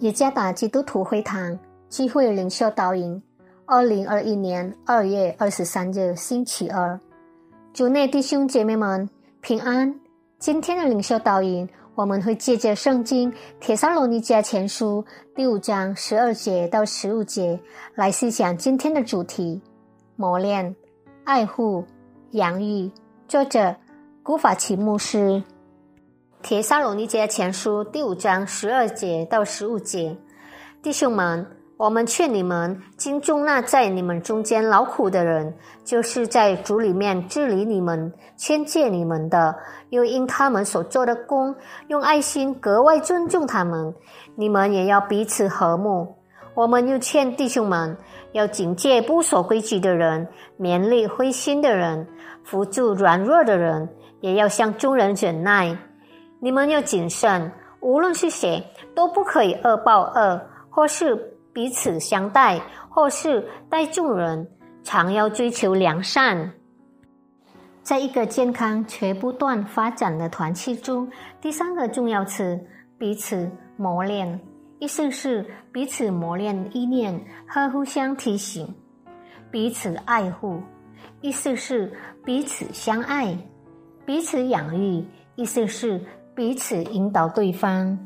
[0.00, 1.58] 耶加达基督徒会堂
[1.90, 3.22] 聚会领袖导引，
[3.66, 6.98] 二零二一年二月二十三日星期二，
[7.74, 9.06] 主内弟兄姐妹们
[9.42, 9.94] 平安。
[10.38, 13.30] 今天的领袖导引，我们会借着圣经
[13.60, 15.04] 《铁撒罗尼迦前书》
[15.36, 17.60] 第五章十二节到十五节
[17.94, 19.60] 来思想今天的主题：
[20.16, 20.74] 磨练、
[21.24, 21.84] 爱护、
[22.30, 22.90] 养育。
[23.28, 23.76] 作者
[24.22, 25.42] 古法奇牧师。
[26.42, 30.16] 铁沙罗尼迦前书第五章十二节到十五节，
[30.82, 39.54] 弟兄们，我们劝你们敬重那在你们中间劳苦的人，就是在主里面治理你们、劝诫你们的，
[39.90, 41.54] 又因他们所做的工，
[41.88, 43.94] 用爱心格外尊重他们。
[44.34, 46.16] 你们也要彼此和睦。
[46.54, 47.96] 我们又劝弟兄们
[48.32, 50.26] 要警戒不守规矩的人，
[50.58, 52.08] 勉励灰心的人，
[52.44, 53.88] 扶助软弱的人，
[54.20, 55.76] 也要向众人忍耐。
[56.42, 61.14] 你们要谨慎，无论是谁，都不可以恶报恶，或是
[61.52, 64.48] 彼此相待，或是待众人，
[64.82, 66.50] 常要追求良善。
[67.82, 71.10] 在一个健康且不断发展的团契中，
[71.42, 72.58] 第三个重要词
[72.96, 74.40] 彼此磨练，
[74.78, 78.66] 意思是彼此磨练意念和互相提醒；
[79.50, 80.62] 彼此爱护，
[81.20, 81.92] 意思是
[82.24, 83.36] 彼此相爱；
[84.06, 86.00] 彼此养育，意思是。
[86.40, 87.98] 彼此引导对方，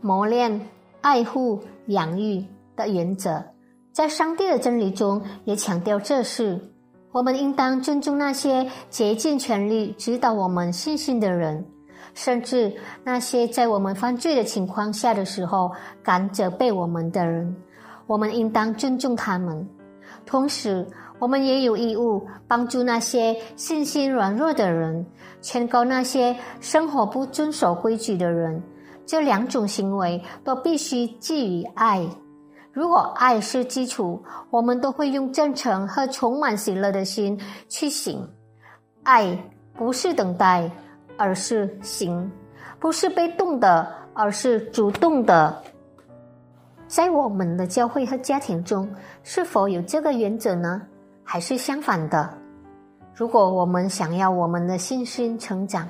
[0.00, 0.58] 磨练、
[1.02, 2.42] 爱护、养育
[2.74, 3.44] 的原则，
[3.92, 6.58] 在上帝的真理中也强调这事。
[7.12, 11.62] 我们应当尊重那些竭尽全力指导我们信心的人，
[12.14, 15.70] 甚至那些在我们犯罪的情况下的时候
[16.02, 17.54] 敢责备我们的人。
[18.06, 19.68] 我们应当尊重他们，
[20.24, 20.88] 同时。
[21.18, 25.04] 我们也有义务帮助那些信心软弱的人，
[25.40, 28.62] 劝告那些生活不遵守规矩的人。
[29.06, 32.06] 这两种行为都必须基于爱。
[32.72, 38.28] 如果爱是基础，我们都会用真诚和充满喜乐的心去行。
[39.02, 39.38] 爱
[39.72, 40.70] 不是等待，
[41.16, 42.28] 而是行；
[42.78, 45.62] 不是被动的，而是主动的。
[46.86, 48.86] 在我们的教会和家庭中，
[49.22, 50.82] 是否有这个原则呢？
[51.28, 52.32] 还是相反的。
[53.14, 55.88] 如果我们想要我们的信心成长，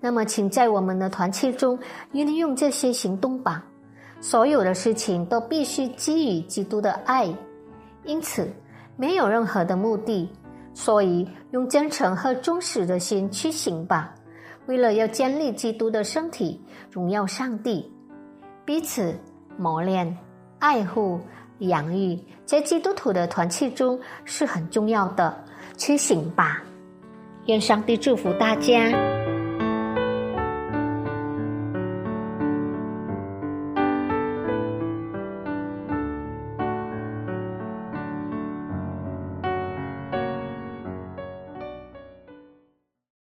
[0.00, 1.78] 那么请在我们的团契中
[2.12, 3.62] 运用这些行动吧。
[4.20, 7.28] 所有的事情都必须基于基督的爱，
[8.04, 8.48] 因此
[8.96, 10.28] 没有任何的目的。
[10.74, 14.14] 所以用真诚和忠实的心去行吧。
[14.66, 16.58] 为了要建立基督的身体，
[16.90, 17.92] 荣耀上帝，
[18.64, 19.14] 彼此
[19.58, 20.16] 磨练、
[20.60, 21.20] 爱护。
[21.58, 25.44] 养育在基督徒的团契中是很重要的，
[25.76, 26.62] 清醒吧！
[27.46, 29.21] 愿上帝祝福大家。